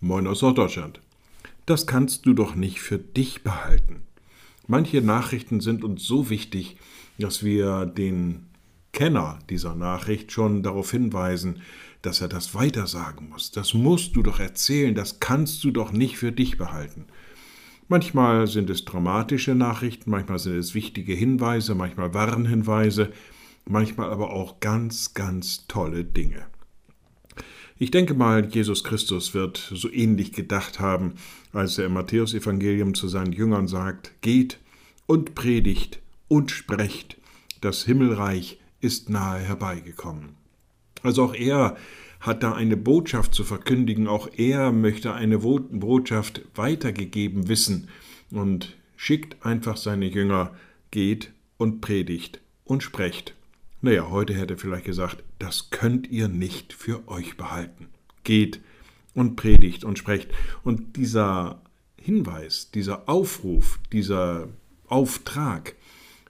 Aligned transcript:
Moin 0.00 0.28
aus 0.28 0.42
Norddeutschland. 0.42 1.00
Das 1.66 1.88
kannst 1.88 2.24
du 2.24 2.32
doch 2.32 2.54
nicht 2.54 2.80
für 2.80 2.98
dich 2.98 3.42
behalten. 3.42 4.04
Manche 4.68 5.02
Nachrichten 5.02 5.60
sind 5.60 5.82
uns 5.82 6.04
so 6.04 6.30
wichtig, 6.30 6.76
dass 7.18 7.42
wir 7.42 7.84
den 7.84 8.46
Kenner 8.92 9.40
dieser 9.50 9.74
Nachricht 9.74 10.30
schon 10.30 10.62
darauf 10.62 10.92
hinweisen, 10.92 11.62
dass 12.00 12.20
er 12.20 12.28
das 12.28 12.54
weitersagen 12.54 13.30
muss. 13.30 13.50
Das 13.50 13.74
musst 13.74 14.14
du 14.14 14.22
doch 14.22 14.38
erzählen, 14.38 14.94
das 14.94 15.18
kannst 15.18 15.64
du 15.64 15.72
doch 15.72 15.90
nicht 15.90 16.16
für 16.16 16.30
dich 16.30 16.58
behalten. 16.58 17.06
Manchmal 17.88 18.46
sind 18.46 18.70
es 18.70 18.84
dramatische 18.84 19.56
Nachrichten, 19.56 20.12
manchmal 20.12 20.38
sind 20.38 20.58
es 20.58 20.76
wichtige 20.76 21.14
Hinweise, 21.14 21.74
manchmal 21.74 22.14
Warnhinweise, 22.14 23.10
manchmal 23.64 24.10
aber 24.10 24.30
auch 24.30 24.60
ganz, 24.60 25.12
ganz 25.14 25.66
tolle 25.66 26.04
Dinge. 26.04 26.46
Ich 27.78 27.90
denke 27.90 28.14
mal, 28.14 28.44
Jesus 28.46 28.82
Christus 28.82 29.34
wird 29.34 29.70
so 29.72 29.90
ähnlich 29.90 30.32
gedacht 30.32 30.80
haben, 30.80 31.14
als 31.52 31.78
er 31.78 31.86
im 31.86 31.92
Matthäusevangelium 31.92 32.94
zu 32.94 33.06
seinen 33.08 33.32
Jüngern 33.32 33.68
sagt, 33.68 34.20
geht 34.20 34.58
und 35.06 35.34
predigt 35.34 36.00
und 36.26 36.50
sprecht, 36.50 37.16
das 37.60 37.84
Himmelreich 37.84 38.58
ist 38.80 39.10
nahe 39.10 39.40
herbeigekommen. 39.40 40.30
Also 41.02 41.24
auch 41.24 41.34
er 41.34 41.76
hat 42.20 42.42
da 42.42 42.52
eine 42.52 42.76
Botschaft 42.76 43.34
zu 43.34 43.44
verkündigen, 43.44 44.08
auch 44.08 44.28
er 44.36 44.72
möchte 44.72 45.14
eine 45.14 45.38
Botschaft 45.38 46.42
weitergegeben 46.54 47.48
wissen 47.48 47.88
und 48.30 48.76
schickt 48.96 49.44
einfach 49.46 49.76
seine 49.76 50.06
Jünger, 50.06 50.52
geht 50.90 51.32
und 51.56 51.80
predigt 51.80 52.40
und 52.64 52.82
sprecht. 52.82 53.34
Naja, 53.80 54.10
heute 54.10 54.34
hätte 54.34 54.54
er 54.54 54.58
vielleicht 54.58 54.86
gesagt, 54.86 55.22
das 55.38 55.70
könnt 55.70 56.08
ihr 56.08 56.28
nicht 56.28 56.72
für 56.72 57.06
euch 57.06 57.36
behalten. 57.36 57.88
Geht 58.24 58.60
und 59.14 59.36
predigt 59.36 59.84
und 59.84 59.98
sprecht. 59.98 60.30
Und 60.64 60.96
dieser 60.96 61.62
Hinweis, 61.96 62.70
dieser 62.72 63.08
Aufruf, 63.08 63.78
dieser 63.92 64.48
Auftrag, 64.88 65.76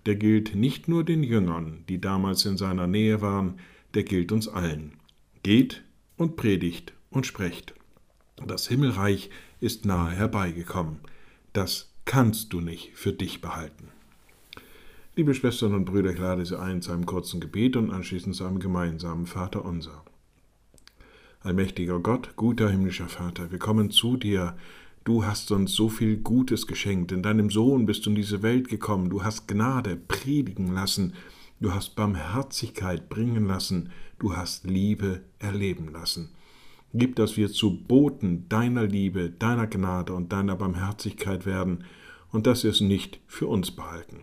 der 0.04 0.16
gilt 0.16 0.54
nicht 0.54 0.88
nur 0.88 1.04
den 1.04 1.22
Jüngern, 1.22 1.84
die 1.88 2.00
damals 2.00 2.44
in 2.44 2.58
seiner 2.58 2.86
Nähe 2.86 3.22
waren, 3.22 3.58
der 3.94 4.02
gilt 4.02 4.30
uns 4.30 4.46
allen. 4.46 4.94
Geht 5.42 5.82
und 6.16 6.36
predigt 6.36 6.92
und 7.10 7.26
sprecht. 7.26 7.74
Das 8.46 8.68
Himmelreich 8.68 9.30
ist 9.60 9.86
nahe 9.86 10.10
herbeigekommen. 10.10 10.98
Das 11.52 11.92
kannst 12.04 12.52
du 12.52 12.60
nicht 12.60 12.90
für 12.94 13.12
dich 13.12 13.40
behalten. 13.40 13.88
Liebe 15.18 15.34
Schwestern 15.34 15.74
und 15.74 15.84
Brüder, 15.84 16.12
ich 16.12 16.18
lade 16.20 16.46
Sie 16.46 16.56
ein 16.56 16.80
zu 16.80 16.92
einem 16.92 17.04
kurzen 17.04 17.40
Gebet 17.40 17.74
und 17.74 17.90
anschließend 17.90 18.36
zu 18.36 18.44
einem 18.44 18.60
gemeinsamen 18.60 19.26
Vater 19.26 19.64
unser. 19.64 20.04
Allmächtiger 21.40 21.98
Gott, 21.98 22.36
guter 22.36 22.70
himmlischer 22.70 23.08
Vater, 23.08 23.50
wir 23.50 23.58
kommen 23.58 23.90
zu 23.90 24.16
dir. 24.16 24.56
Du 25.02 25.24
hast 25.24 25.50
uns 25.50 25.72
so 25.74 25.88
viel 25.88 26.18
Gutes 26.18 26.68
geschenkt. 26.68 27.10
In 27.10 27.24
deinem 27.24 27.50
Sohn 27.50 27.84
bist 27.84 28.06
du 28.06 28.10
in 28.10 28.14
diese 28.14 28.44
Welt 28.44 28.68
gekommen. 28.68 29.10
Du 29.10 29.24
hast 29.24 29.48
Gnade 29.48 29.96
predigen 29.96 30.72
lassen. 30.72 31.14
Du 31.58 31.74
hast 31.74 31.96
Barmherzigkeit 31.96 33.08
bringen 33.08 33.48
lassen. 33.48 33.90
Du 34.20 34.36
hast 34.36 34.66
Liebe 34.66 35.22
erleben 35.40 35.90
lassen. 35.92 36.28
Gib, 36.94 37.16
dass 37.16 37.36
wir 37.36 37.50
zu 37.50 37.76
Boten 37.76 38.48
deiner 38.48 38.84
Liebe, 38.84 39.30
deiner 39.30 39.66
Gnade 39.66 40.12
und 40.12 40.32
deiner 40.32 40.54
Barmherzigkeit 40.54 41.44
werden 41.44 41.82
und 42.30 42.46
dass 42.46 42.62
wir 42.62 42.70
es 42.70 42.80
nicht 42.80 43.18
für 43.26 43.48
uns 43.48 43.72
behalten. 43.72 44.22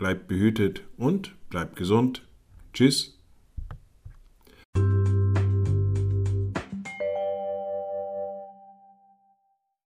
bleibt 0.00 0.28
behütet 0.28 0.82
und 0.96 1.36
bleibt 1.50 1.76
gesund. 1.76 2.26
Tschüss 2.72 3.19